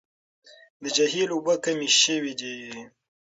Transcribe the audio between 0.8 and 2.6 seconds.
د جهيل اوبه کمې شوې دي.